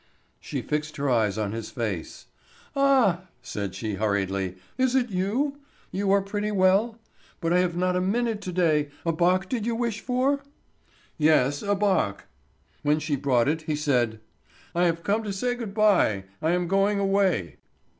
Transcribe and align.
She 0.39 0.63
fixed 0.63 0.97
her 0.97 1.11
eyes 1.11 1.37
on 1.37 1.51
his 1.51 1.69
face. 1.69 2.25
"Ah!" 2.75 3.25
said 3.43 3.75
she 3.75 3.93
hurriedly. 3.93 4.55
"Is 4.75 4.95
it 4.95 5.11
you? 5.11 5.59
You 5.91 6.09
are 6.11 6.23
pretty 6.23 6.49
well? 6.49 6.97
But 7.39 7.53
I 7.53 7.59
have 7.59 7.75
not 7.77 7.95
a 7.95 8.01
minute 8.01 8.41
to 8.41 8.51
day. 8.51 8.89
A 9.05 9.11
bock 9.11 9.47
did 9.47 9.63
you 9.63 9.75
wish 9.75 9.99
for?" 10.01 10.41
"Yes, 11.19 11.61
a 11.61 11.75
bock!" 11.75 12.25
When 12.81 12.97
she 12.99 13.15
brought 13.15 13.47
it 13.47 13.61
he 13.67 13.75
said: 13.75 14.19
"I 14.73 14.85
have 14.85 15.03
come 15.03 15.21
to 15.21 15.31
say 15.31 15.53
good 15.53 15.75
bye. 15.75 16.23
I 16.41 16.49
am 16.53 16.67
going 16.67 16.97
away." 16.97 17.57